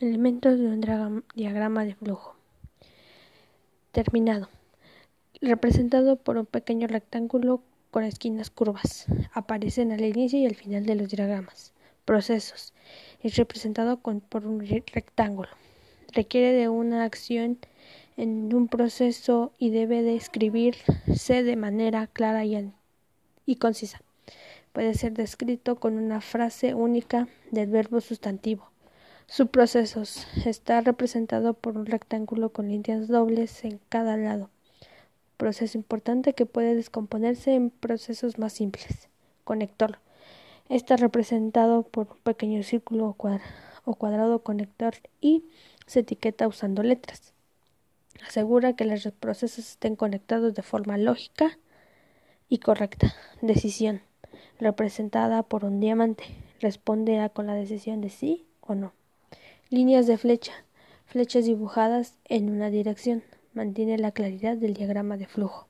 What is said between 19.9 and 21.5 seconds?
describirse